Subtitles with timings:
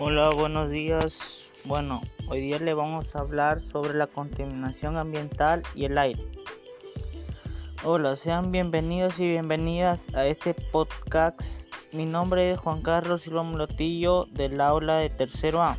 [0.00, 1.50] Hola, buenos días.
[1.64, 6.24] Bueno, hoy día le vamos a hablar sobre la contaminación ambiental y el aire.
[7.82, 11.68] Hola, sean bienvenidos y bienvenidas a este podcast.
[11.92, 15.76] Mi nombre es Juan Carlos Silva Mlotillo del aula de tercero A.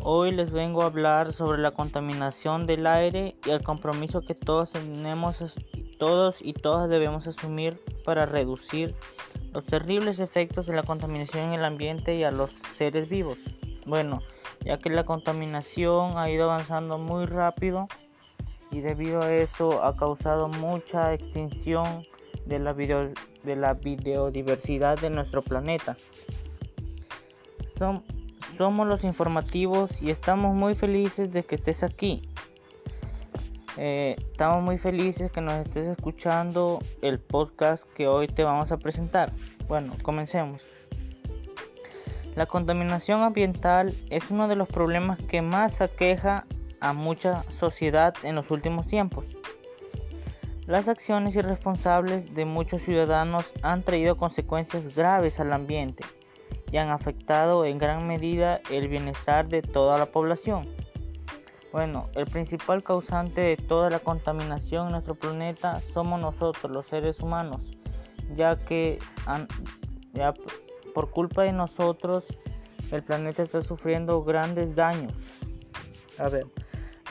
[0.00, 4.72] Hoy les vengo a hablar sobre la contaminación del aire y el compromiso que todos
[4.72, 5.54] tenemos,
[5.98, 8.94] todos y todas debemos asumir para reducir
[9.52, 13.38] los terribles efectos de la contaminación en el ambiente y a los seres vivos.
[13.86, 14.22] Bueno,
[14.64, 17.88] ya que la contaminación ha ido avanzando muy rápido
[18.70, 22.04] y debido a eso ha causado mucha extinción
[22.44, 25.96] de la, de la biodiversidad de nuestro planeta.
[28.56, 32.22] somos los informativos y estamos muy felices de que estés aquí.
[33.80, 38.76] Eh, estamos muy felices que nos estés escuchando el podcast que hoy te vamos a
[38.78, 39.32] presentar.
[39.68, 40.60] Bueno, comencemos.
[42.34, 46.44] La contaminación ambiental es uno de los problemas que más aqueja
[46.80, 49.26] a mucha sociedad en los últimos tiempos.
[50.66, 56.04] Las acciones irresponsables de muchos ciudadanos han traído consecuencias graves al ambiente
[56.72, 60.68] y han afectado en gran medida el bienestar de toda la población.
[61.72, 67.20] Bueno, el principal causante de toda la contaminación en nuestro planeta somos nosotros, los seres
[67.20, 67.70] humanos,
[68.34, 68.98] ya que
[70.94, 72.24] por culpa de nosotros
[72.90, 75.12] el planeta está sufriendo grandes daños.
[76.18, 76.46] A ver,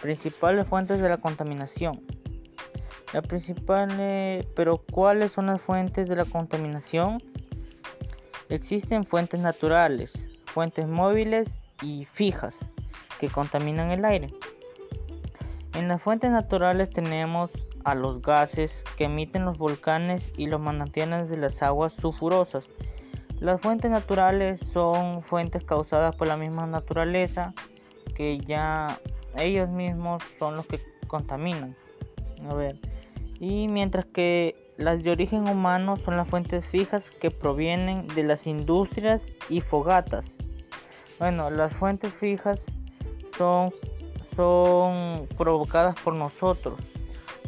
[0.01, 2.01] principales fuentes de la contaminación.
[3.13, 7.19] La principal, pero ¿cuáles son las fuentes de la contaminación?
[8.49, 12.65] Existen fuentes naturales, fuentes móviles y fijas
[13.19, 14.33] que contaminan el aire.
[15.77, 17.51] En las fuentes naturales tenemos
[17.83, 22.65] a los gases que emiten los volcanes y los manantiales de las aguas sulfurosas.
[23.39, 27.53] Las fuentes naturales son fuentes causadas por la misma naturaleza
[28.15, 28.99] que ya
[29.37, 31.75] ellos mismos son los que contaminan.
[32.49, 32.79] A ver.
[33.39, 38.47] Y mientras que las de origen humano son las fuentes fijas que provienen de las
[38.47, 40.39] industrias y fogatas.
[41.19, 42.65] Bueno, las fuentes fijas
[43.37, 43.71] son,
[44.27, 46.79] son provocadas por nosotros.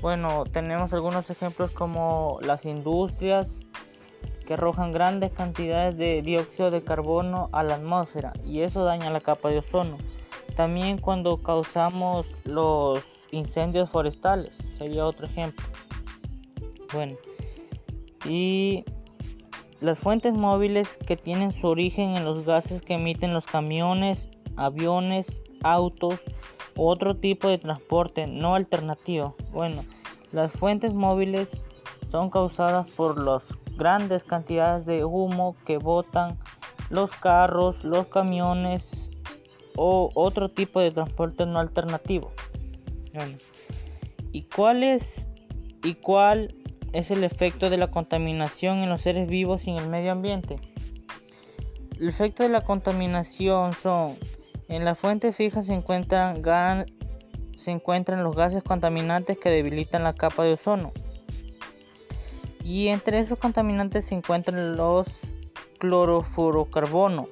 [0.01, 3.61] Bueno, tenemos algunos ejemplos como las industrias
[4.45, 9.19] que arrojan grandes cantidades de dióxido de carbono a la atmósfera y eso daña la
[9.19, 9.97] capa de ozono.
[10.55, 15.65] También cuando causamos los incendios forestales, sería otro ejemplo.
[16.93, 17.15] Bueno,
[18.25, 18.85] y
[19.81, 24.29] las fuentes móviles que tienen su origen en los gases que emiten los camiones,
[24.59, 26.19] aviones, autos
[26.75, 29.35] u otro tipo de transporte no alternativo.
[29.51, 29.83] Bueno,
[30.31, 31.61] las fuentes móviles
[32.03, 36.37] son causadas por las grandes cantidades de humo que botan
[36.89, 39.09] los carros, los camiones
[39.75, 42.31] o otro tipo de transporte no alternativo.
[44.31, 45.27] ¿Y cuál es
[45.83, 46.55] y cuál
[46.91, 50.57] es el efecto de la contaminación en los seres vivos y en el medio ambiente?
[51.99, 54.15] El efecto de la contaminación son
[54.69, 56.85] en la fuente fija se encuentran,
[57.55, 60.91] se encuentran los gases contaminantes que debilitan la capa de ozono.
[62.63, 65.33] Y entre esos contaminantes se encuentran los
[65.79, 67.29] clorofluorocarbono,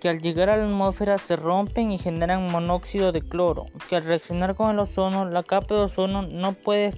[0.00, 4.04] que al llegar a la atmósfera se rompen y generan monóxido de cloro, que al
[4.04, 6.92] reaccionar con el ozono, la capa de ozono no puede,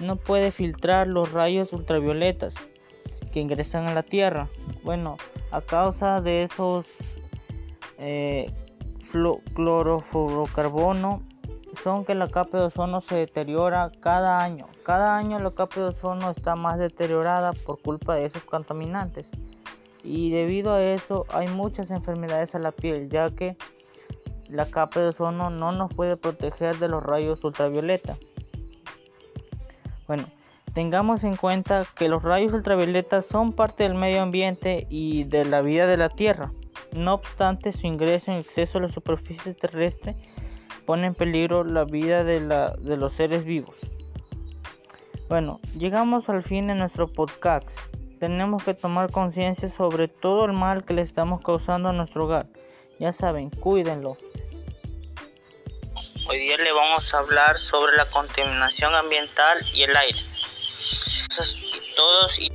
[0.00, 2.54] no puede filtrar los rayos ultravioletas
[3.32, 4.48] que ingresan a la Tierra.
[4.82, 5.18] Bueno,
[5.50, 6.86] a causa de esos
[7.98, 8.52] eh,
[9.54, 11.22] clorofluorocarbono
[11.74, 14.66] son que la capa de ozono se deteriora cada año.
[14.82, 19.30] Cada año la capa de ozono está más deteriorada por culpa de esos contaminantes.
[20.02, 23.56] Y debido a eso hay muchas enfermedades a la piel, ya que
[24.48, 28.16] la capa de ozono no nos puede proteger de los rayos ultravioleta.
[30.06, 30.26] Bueno,
[30.72, 35.62] tengamos en cuenta que los rayos ultravioleta son parte del medio ambiente y de la
[35.62, 36.52] vida de la Tierra.
[36.96, 40.16] No obstante, su ingreso en exceso a la superficie terrestre
[40.86, 43.78] pone en peligro la vida de, de los seres vivos.
[45.28, 47.80] Bueno, llegamos al fin de nuestro podcast.
[48.20, 52.46] Tenemos que tomar conciencia sobre todo el mal que le estamos causando a nuestro hogar.
[52.98, 54.16] Ya saben, cuídenlo.
[56.28, 60.18] Hoy día le vamos a hablar sobre la contaminación ambiental y el aire.
[61.94, 62.50] Todos y